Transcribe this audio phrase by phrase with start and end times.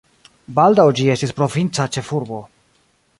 [0.59, 2.41] Baldaŭ ĝi estis provinca ĉefurbo.